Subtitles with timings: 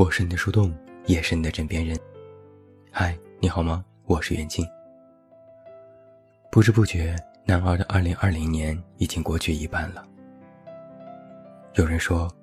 [0.00, 1.94] 我是你的树洞，也是你的枕边人。
[2.90, 3.84] 嗨，你好吗？
[4.06, 4.66] 我是袁静。
[6.50, 7.14] 不知不觉，
[7.44, 10.02] 男儿的二零二零年已经过去一半了。
[11.74, 12.34] 有人说，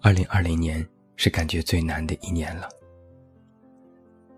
[0.00, 0.82] 二零二零年
[1.16, 2.66] 是感觉最难的一年了。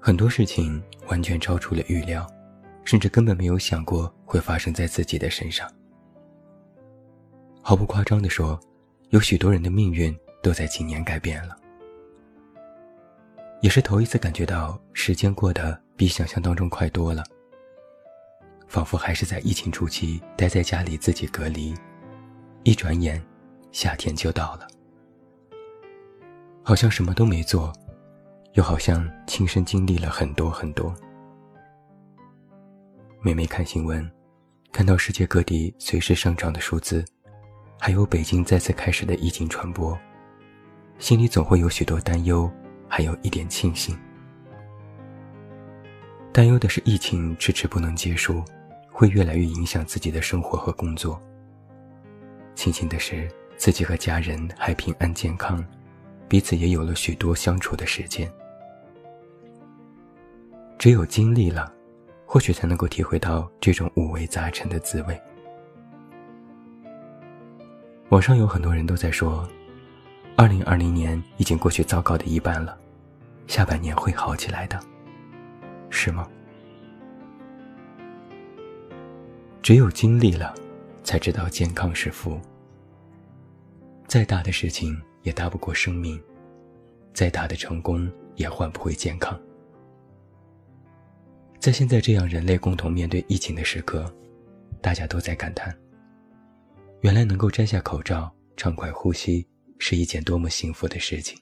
[0.00, 2.28] 很多事情完全超出了预料，
[2.84, 5.72] 甚至根本没有想过会发生在自己的身上。
[7.62, 8.58] 毫不夸张地说，
[9.10, 11.56] 有许多人的命运都在今年改变了。
[13.64, 17.24] 也是头一次感觉到时间过得比想象当中快多了，
[18.68, 21.74] 仿佛还是在疫情初期待在家里自己隔离，
[22.62, 23.24] 一转眼，
[23.72, 24.68] 夏天就到了。
[26.62, 27.72] 好像什么都没做，
[28.52, 30.94] 又好像亲身经历了很多很多。
[33.22, 34.06] 每每看新闻，
[34.72, 37.02] 看到世界各地随时上涨的数字。
[37.80, 39.98] 还有北京再次开始的疫情传播，
[40.98, 42.50] 心里总会有许多担忧，
[42.96, 43.98] 还有一点庆幸。
[46.32, 48.40] 担忧的是疫情迟迟不能结束，
[48.88, 51.20] 会越来越影响自己的生活和工作。
[52.54, 55.64] 庆幸的是自己和家人还平安健康，
[56.28, 58.32] 彼此也有了许多相处的时间。
[60.78, 61.72] 只有经历了，
[62.24, 65.20] 或许才能够体会到这种五味杂陈的滋味。
[68.10, 69.48] 网上有很多人都在说，
[70.36, 72.78] 二零二零年已经过去糟糕的一半了，
[73.46, 74.80] 下半年会好起来的，
[75.90, 76.28] 是吗？
[79.62, 80.54] 只有经历了，
[81.02, 82.40] 才知道健康是福。
[84.06, 86.22] 再大的事情也大不过生命，
[87.12, 89.40] 再大的成功也换不回健康。
[91.58, 94.12] 在现在这样人类共同面对疫情的时刻，
[94.82, 95.74] 大家都在感叹。
[97.00, 99.46] 原来能够摘下口罩畅快呼吸
[99.78, 101.38] 是一件多么幸福的事情。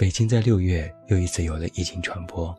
[0.00, 2.58] 北京在六月又一次有了疫情传播，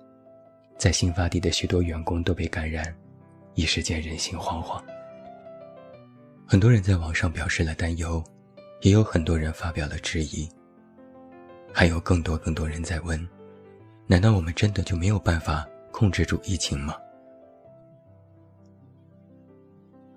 [0.77, 2.95] 在新发地的许多员工都被感染，
[3.55, 4.79] 一时间人心惶惶。
[6.45, 8.23] 很多人在网上表示了担忧，
[8.81, 10.47] 也有很多人发表了质疑，
[11.73, 13.19] 还有更多更多人在问：
[14.05, 16.95] 难道我们真的就没有办法控制住疫情吗？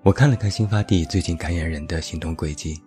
[0.02, 2.78] 我看了看新发地最近感染人的行动轨迹，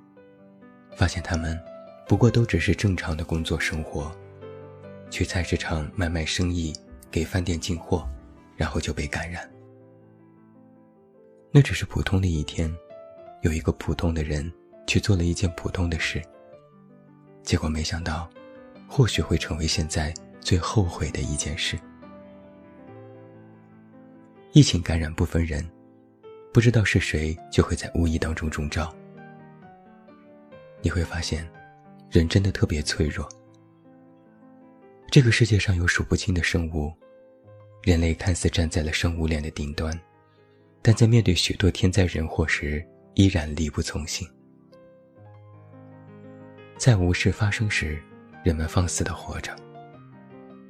[0.95, 1.59] 发现他们
[2.07, 4.15] 不过都只是正常的工作生活，
[5.09, 6.73] 去菜市场卖卖生意，
[7.09, 8.07] 给饭店进货，
[8.55, 9.49] 然后就被感染。
[11.51, 12.73] 那只是普通的一天，
[13.41, 14.51] 有一个普通的人
[14.85, 16.21] 去做了一件普通的事，
[17.43, 18.29] 结果没想到，
[18.87, 21.77] 或许会成为现在最后悔的一件事。
[24.53, 25.67] 疫情感染不分人。
[26.53, 28.91] 不知道是谁就会在无意当中中招。
[30.81, 31.47] 你会发现，
[32.09, 33.29] 人真的特别脆弱。
[35.09, 36.93] 这个世界上有数不清的生物，
[37.81, 39.97] 人类看似站在了生物链的顶端，
[40.81, 42.85] 但在面对许多天灾人祸时，
[43.15, 44.27] 依然力不从心。
[46.77, 47.97] 在无事发生时，
[48.43, 49.55] 人们放肆的活着。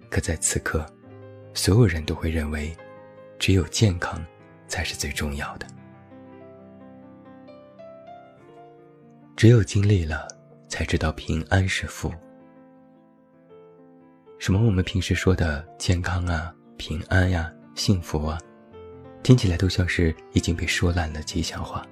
[0.09, 0.85] 可在此刻，
[1.53, 2.73] 所有人都会认为，
[3.39, 4.23] 只有健康，
[4.67, 5.65] 才是最重要的。
[9.35, 10.27] 只有经历了，
[10.69, 12.13] 才知道平安是福。
[14.39, 18.37] 什么我们平时说的健康啊、平安呀、幸福啊，
[19.23, 21.85] 听起来都像是已经被说烂了吉祥话。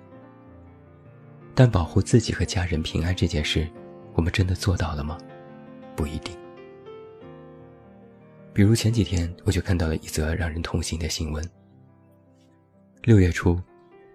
[1.54, 3.68] 但保护自己和家人平安这件事，
[4.14, 5.18] 我们真的做到了吗？
[5.96, 6.36] 不一定。
[8.54, 11.44] 比如前几天，我就看到了一则让人痛心的新闻。
[13.04, 13.60] 六月初，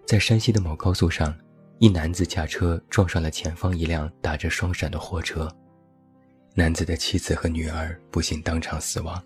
[0.06, 1.34] 在山西的某高速上。
[1.82, 5.50] 一男子驾车撞上了前方一辆打着双闪的货车，
[6.60, 9.18] 男子的妻子和女儿不幸当场死亡。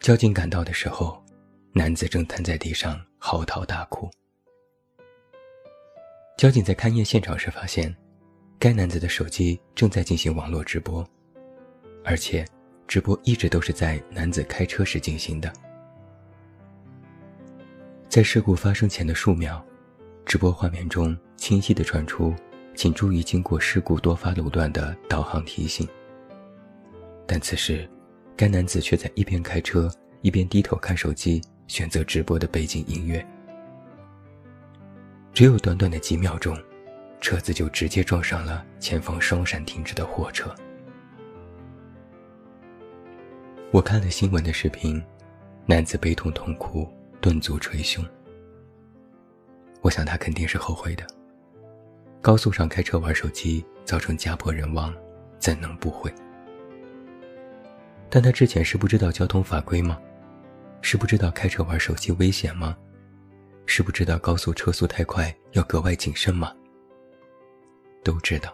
[0.00, 1.24] 交警赶到的时候，
[1.72, 4.06] 男子正瘫在地上嚎啕大哭。
[6.36, 7.96] 交警在勘验现场时发现，
[8.58, 11.02] 该男子的手机正在进行网络直播，
[12.04, 12.44] 而且
[12.86, 15.50] 直播一直都是在男子开车时进行的。
[18.10, 19.64] 在事故发生前的数秒。
[20.26, 22.34] 直播画面中清晰地传出
[22.76, 25.88] “请注意经过事故多发路段”的导航提醒。
[27.26, 27.88] 但此时，
[28.36, 29.90] 该男子却在一边开车
[30.20, 33.26] 一边低头看手机，选择直播的背景音乐。
[35.32, 36.56] 只有短短的几秒钟，
[37.20, 40.54] 车子就直接撞上了前方双闪停止的货车。
[43.72, 45.02] 我看了新闻的视频，
[45.66, 46.88] 男子悲痛痛哭，
[47.20, 48.04] 顿足捶胸。
[49.82, 51.06] 我想他肯定是后悔的。
[52.26, 54.92] 高速上开车玩手机，造成家破人亡，
[55.38, 56.12] 怎能不会？
[58.10, 59.96] 但他之前是不知道交通法规吗？
[60.82, 62.76] 是不知道开车玩手机危险吗？
[63.64, 66.52] 是不知道高速车速太快要格外谨慎吗？
[68.02, 68.52] 都知道。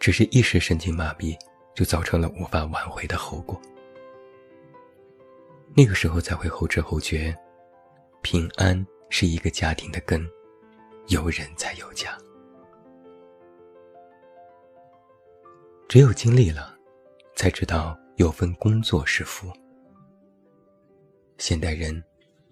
[0.00, 1.36] 只是一时神经麻痹，
[1.74, 3.60] 就造成了无法挽回的后果。
[5.76, 7.36] 那个时候才会后知后觉，
[8.22, 10.26] 平安是一个家庭的根，
[11.08, 12.16] 有人才有家。
[15.88, 16.76] 只有经历了，
[17.34, 19.50] 才知道有份工作是福。
[21.38, 22.04] 现代人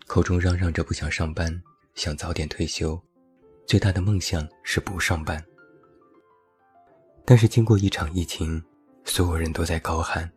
[0.06, 1.62] 口中嚷嚷着不想上班，
[1.94, 2.98] 想早点退休，
[3.66, 5.44] 最大的梦想是不上班。
[7.26, 8.64] 但是经过一场疫情，
[9.04, 10.30] 所有人都在高喊：“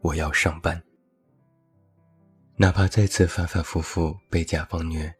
[0.00, 0.82] 我要上班。”
[2.56, 5.14] 哪怕再次反反复复被甲方虐，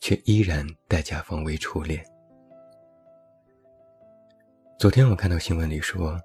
[0.00, 2.04] 却依然待甲方为初恋。
[4.80, 6.20] 昨天我看到新闻里说。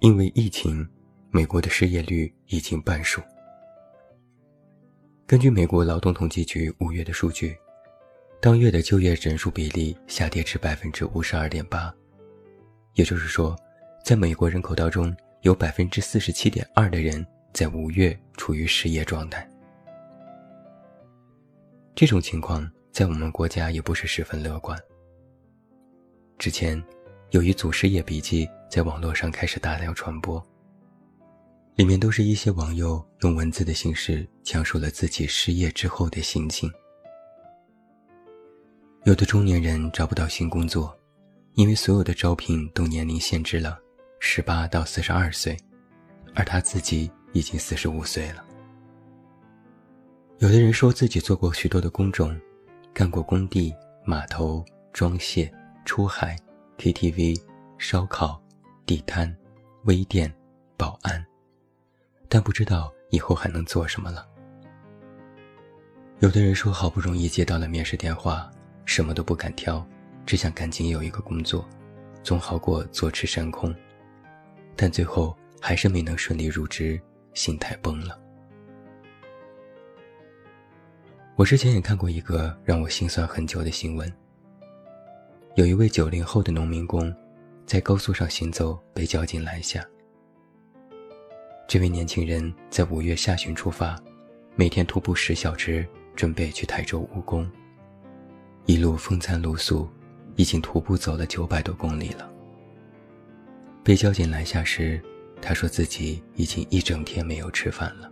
[0.00, 0.86] 因为疫情，
[1.30, 3.22] 美国的失业率已经半数。
[5.26, 7.56] 根据美国劳动统计局五月的数据，
[8.40, 11.94] 当月的就业人数比例下跌至百分之五十二点八，
[12.94, 13.56] 也就是说，
[14.04, 19.48] 在美国人口当中，有百分之四十七点二的人在五月处于失业状态。
[21.94, 24.78] 这种情况在我们国家也不是十分乐观。
[26.36, 26.82] 之前。
[27.30, 30.40] 有一组失业笔记在网络上开始大量传播，
[31.74, 36.70] 里面都是一些网友用文字的形式讲述了自己失业之后的心情。
[39.02, 40.96] 有的中年人找不到新工作，
[41.54, 43.78] 因为所有的招聘都年龄限制了
[44.20, 45.56] 十八到四十二岁，
[46.34, 48.44] 而他自己已经四十五岁了。
[50.38, 52.34] 有的人说自己做过许多的工种，
[52.92, 53.74] 干过工地、
[54.04, 55.52] 码头、装卸、
[55.84, 56.36] 出海。
[56.78, 57.40] KTV、
[57.78, 58.40] 烧烤、
[58.84, 59.34] 地摊、
[59.84, 60.32] 微店、
[60.76, 61.24] 保安，
[62.28, 64.26] 但不知道以后还能做什么了。
[66.20, 68.50] 有的人说，好不容易接到了面试电话，
[68.84, 69.86] 什么都不敢挑，
[70.26, 71.68] 只想赶紧有一个工作，
[72.22, 73.74] 总好过坐吃山空。
[74.76, 77.00] 但最后还是没能顺利入职，
[77.34, 78.18] 心态崩了。
[81.36, 84.12] 我之前也看过一个让我心酸很久的新闻。
[85.56, 87.14] 有一位九零后的农民工，
[87.64, 89.86] 在高速上行走被交警拦下。
[91.68, 93.96] 这位年轻人在五月下旬出发，
[94.56, 95.86] 每天徒步十小时，
[96.16, 97.48] 准备去台州务工。
[98.66, 99.88] 一路风餐露宿，
[100.34, 102.28] 已经徒步走了九百多公里了。
[103.84, 105.00] 被交警拦下时，
[105.40, 108.10] 他说自己已经一整天没有吃饭了。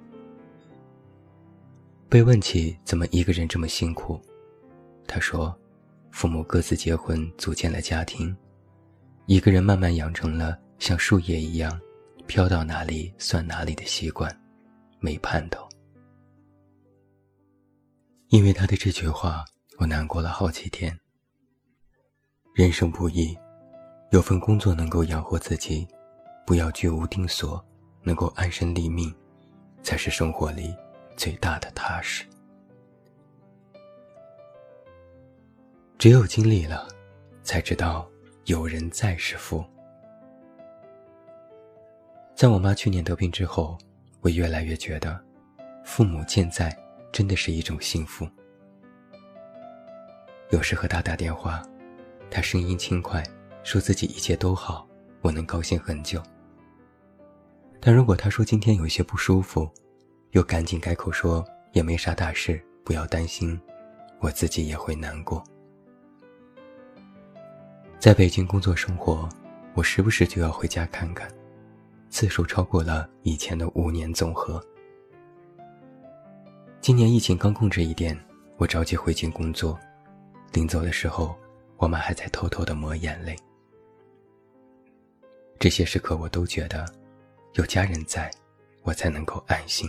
[2.09, 4.21] 被问起怎么一个人这么辛苦，
[5.09, 5.53] 他说。
[6.13, 8.37] 父母各自结婚，组建了家庭，
[9.27, 11.81] 一个人慢慢养成了像树叶一样，
[12.27, 14.31] 飘到哪里算哪里的习惯，
[15.01, 15.67] 没盼头。
[18.29, 19.43] 因为他的这句话，
[19.79, 20.97] 我难过了好几天。
[22.55, 23.37] 人生不易，
[24.11, 25.89] 有份工作能够养活自己，
[26.47, 27.65] 不要居无定所，
[28.03, 29.13] 能够安身立命，
[29.83, 30.75] 才是生活里
[31.17, 32.27] 最大的踏实。
[36.03, 36.89] 只有经历了，
[37.45, 38.11] 才知道
[38.47, 39.65] 有人在是福。
[42.35, 43.79] 在我妈去年得病之后，
[44.21, 45.17] 我越来越觉得，
[45.85, 46.77] 父母健在
[47.13, 48.29] 真的是一种幸福。
[50.51, 51.63] 有时和他打电话，
[52.29, 53.23] 他声音轻快，
[53.63, 54.85] 说自己一切都好，
[55.21, 56.21] 我能高兴很久。
[57.79, 59.71] 但如果他说今天有些不舒服，
[60.33, 63.57] 又赶紧改口说也没啥大事，不要担心，
[64.19, 65.41] 我自己也会难过。
[68.03, 69.29] 在北京工作生活，
[69.75, 71.31] 我时不时就要回家看看，
[72.11, 74.61] 次数超过了以前的五年总和。
[76.81, 78.19] 今年疫情刚控制一点，
[78.57, 79.79] 我着急回京工作，
[80.53, 81.37] 临走的时候，
[81.77, 83.37] 我妈还在偷偷的抹眼泪。
[85.61, 86.85] 这些时刻，我都觉得
[87.53, 88.29] 有家人在，
[88.83, 89.89] 我才能够安心。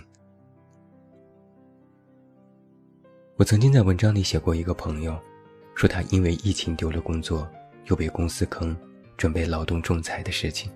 [3.37, 5.19] 我曾经在文章里写过一个朋友，
[5.73, 7.49] 说他因为疫情丢了工作。
[7.85, 8.75] 又被公司坑，
[9.17, 10.71] 准备劳动仲裁的事情。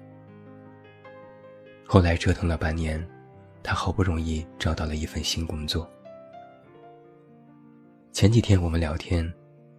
[1.86, 3.02] 后来折腾了半年，
[3.64, 5.90] 他好不容易找到了一份新工作。
[8.12, 9.32] 前几天我们聊天，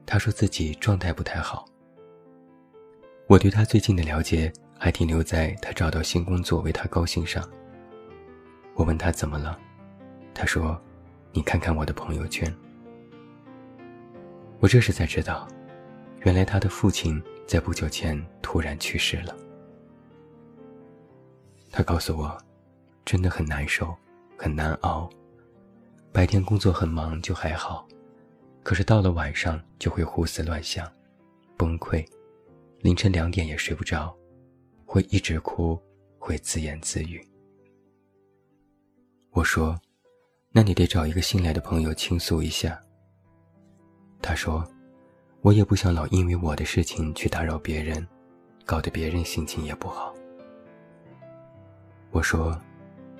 [0.06, 1.66] 他说自己状态不太好。
[3.26, 7.46] 我对他最近的了解还停留在他找到新工作为他高兴上。
[8.74, 9.58] 我问他怎么了，
[10.32, 10.80] 他说
[11.32, 12.50] ：“你看看我的朋友圈。”
[14.60, 15.46] 我这时才知道。
[16.20, 19.36] 原来他的父亲在不久前突然去世了。
[21.70, 22.36] 他告诉我，
[23.04, 23.94] 真的很难受，
[24.36, 25.08] 很难熬。
[26.12, 27.86] 白天工作很忙就还好，
[28.62, 30.90] 可是到了晚上就会胡思乱想，
[31.56, 32.04] 崩溃，
[32.80, 34.16] 凌晨两点也睡不着，
[34.84, 35.80] 会一直哭，
[36.18, 37.24] 会自言自语。
[39.30, 39.78] 我说
[40.50, 42.82] ：“那你得找一个信赖的朋友倾诉一下。”
[44.20, 44.66] 他说
[45.40, 48.06] ：“我也不想老因为我的事情去打扰别人，
[48.66, 50.14] 搞得别人心情也不好。”
[52.10, 52.58] 我说：“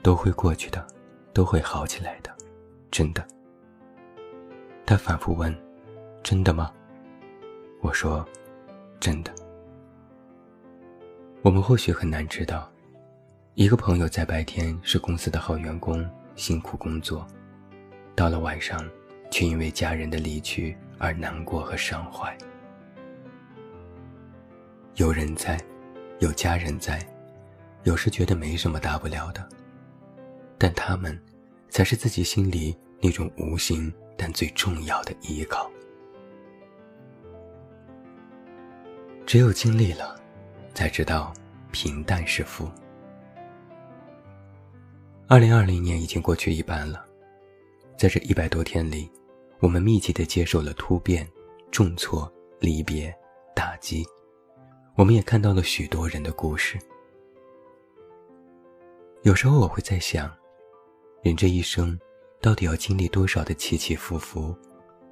[0.03, 0.85] 都会过去的，
[1.33, 2.35] 都会好起来的，
[2.91, 3.27] 真的。”
[4.85, 5.55] 他反复问
[6.23, 6.73] ：“真的吗？”
[7.81, 8.27] 我说
[8.99, 9.33] ：“真的。”
[11.43, 12.69] 我们或许很难知道，
[13.55, 17.25] 一个朋友在白天是公司的好员工，辛苦工作，
[18.17, 18.83] 到了晚上，
[19.31, 22.37] 却因为家人的离去而难过和伤怀。
[24.97, 25.61] 有人在，
[26.19, 26.99] 有家人在。
[27.85, 29.49] 有时觉得没什么大不了的，
[30.59, 31.19] 但他们，
[31.71, 35.71] 才是自己心里那种无形但最重要的依靠。
[39.25, 40.21] 只有经历了，
[40.75, 41.33] 才知道
[41.71, 42.69] 平淡是福。
[45.29, 47.07] 二零二零年已经过去一半了，
[47.97, 49.09] 在这一百多天里，
[49.61, 51.29] 我们密集的接受了突变、
[51.73, 53.12] 重挫、离别、
[53.57, 54.07] 打击，
[54.95, 56.79] 我们也看到了许多人的故事。
[59.23, 60.33] 有时候我会在想，
[61.23, 61.99] 人这一生，
[62.41, 64.57] 到底要经历多少的起起伏伏，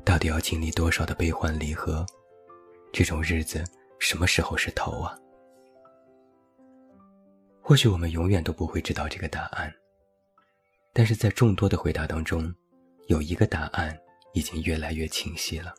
[0.04, 2.06] 到底要经历多少的悲欢离合？
[2.92, 3.64] 这种日子
[3.98, 5.18] 什么时候是头啊？
[7.60, 9.74] 或许我们永远都不会知道这个答案。
[10.92, 12.54] 但是在众多的回答当中，
[13.08, 13.98] 有一个答案
[14.36, 15.74] 已经越来越清晰了。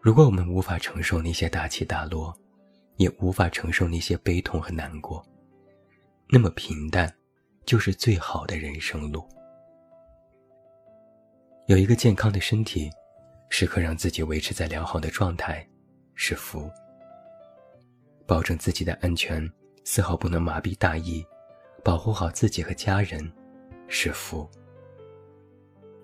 [0.00, 2.36] 如果我们无法承受那些大起大落，
[2.96, 5.24] 也无法承受那些悲痛和难过。
[6.28, 7.14] 那么平淡，
[7.64, 9.24] 就是最好的人生路。
[11.68, 12.90] 有一个健康的身体，
[13.50, 15.64] 时刻让自己维持在良好的状态，
[16.16, 16.68] 是福。
[18.26, 19.48] 保证自己的安全，
[19.84, 21.24] 丝毫不能麻痹大意，
[21.84, 23.32] 保护好自己和家人，
[23.86, 24.50] 是福。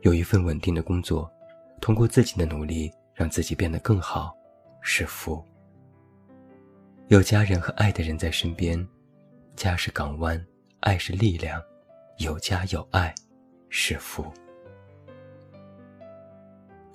[0.05, 1.33] 有一份稳定的工作，
[1.81, 4.37] 通过自己的努力让自己变得更好，
[4.83, 5.43] 是福。
[7.09, 8.87] 有家人和爱的人在身边。
[9.57, 10.45] 家是港湾，
[10.81, 11.63] 爱是力量，
[12.19, 13.15] 有家有爱，
[13.71, 14.31] 是福。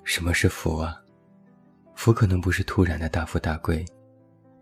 [0.04, 1.02] 什么是福啊？
[1.96, 3.84] 福可能不是突然的大富大贵，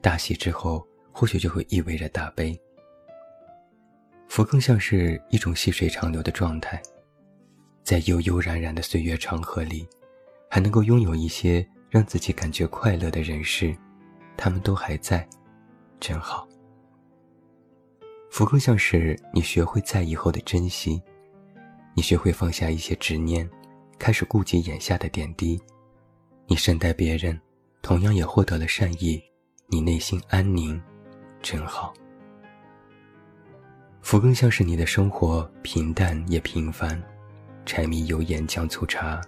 [0.01, 2.59] 大喜之后或许就会意味着大悲。
[4.27, 6.81] 福更像是一种细水长流的状态，
[7.89, 9.89] 在悠悠然然的岁月长河里，
[10.51, 13.75] 还能够拥有一些让自己感觉快乐的人事，
[14.37, 15.27] 他们都还在，
[15.99, 16.47] 真好。
[18.31, 21.03] 福更像是你学会在以后的珍惜，
[21.95, 23.49] 你学会放下一些执念，
[23.99, 25.59] 开始顾及眼下的点滴，
[26.47, 27.41] 你善待别人，
[27.81, 29.19] 同样也获得了善意，
[29.67, 30.79] 你内心安宁，
[31.41, 31.95] 真好。
[34.03, 37.03] 福更像是你的生活平淡也平凡，
[37.69, 39.21] 柴米油盐酱醋茶，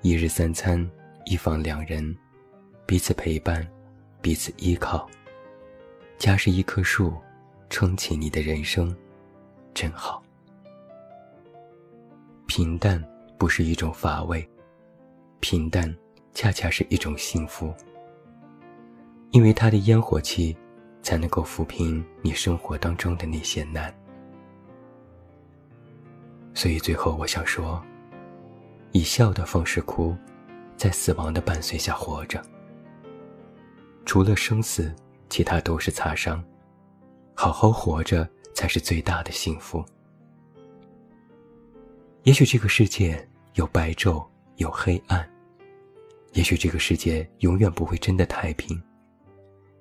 [0.00, 0.90] 一日三餐，
[1.26, 2.16] 一房两人，
[2.86, 3.64] 彼此陪伴，
[4.22, 5.06] 彼此依靠，
[6.16, 7.12] 家是一棵树。
[7.68, 8.96] 撑起你的人生，
[9.74, 10.22] 真好。
[12.46, 13.04] 平淡
[13.36, 14.48] 不是一种乏味，
[15.40, 15.94] 平淡
[16.32, 17.74] 恰恰是一种幸福。
[19.32, 20.56] 因为它的烟火气，
[21.02, 23.94] 才能够抚平你生活当中的那些难。
[26.58, 27.80] 所以最后我想说，
[28.90, 30.16] 以笑的方式哭，
[30.76, 32.44] 在死亡的伴随下活着。
[34.04, 34.92] 除了生死，
[35.28, 36.44] 其他都是擦伤。
[37.32, 39.84] 好好活着才是最大的幸福。
[42.24, 43.24] 也许这个世界
[43.54, 45.20] 有白昼，有黑暗；
[46.32, 48.76] 也许这个世界永远不会真的太平；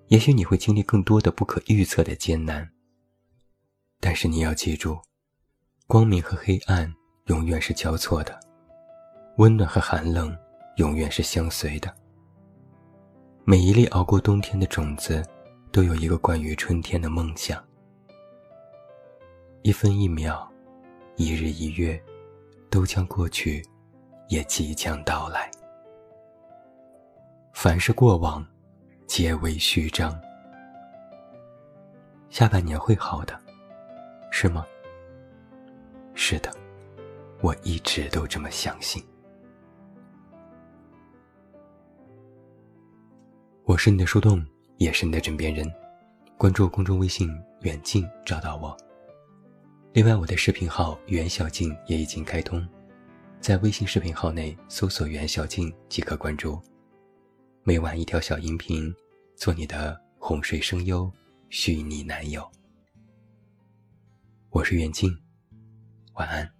[0.09, 2.69] 也许你会经历更多的不可预测的艰难。
[3.99, 4.95] 但是你要记住，
[5.87, 6.93] 光明和黑暗
[7.27, 8.37] 永远是交错的，
[9.37, 10.37] 温暖和寒冷
[10.75, 11.91] 永远是相随的。
[13.45, 15.25] 每一粒熬过冬天的种子。
[15.69, 17.63] 都有一个关于春天的梦想。
[19.61, 20.49] 一分一秒，
[21.17, 22.01] 一日一月，
[22.71, 23.63] 都将过去，
[24.27, 25.51] 也即将到来。
[27.53, 28.43] 凡是过往，
[29.05, 30.19] 皆为虚张。
[32.29, 33.39] 下半年会好的，
[34.31, 34.65] 是吗？
[36.19, 36.51] 是的，
[37.41, 39.01] 我一直都这么相信。
[43.65, 44.43] 我是你的树洞。
[44.77, 45.67] 也是你的枕边人，
[46.37, 47.27] 关注公众微信
[47.61, 48.77] “远近”找到我。
[49.91, 52.63] 另外，我的视频号“袁小静”也已经开通，
[53.39, 56.61] 在微信视频号内搜索“袁小静”即可关注。
[57.63, 58.93] 每晚一条小音频，
[59.35, 61.11] 做你的哄睡声优，
[61.49, 62.47] 虚拟男友。
[64.51, 65.11] 我是远近，
[66.17, 66.56] 晚安。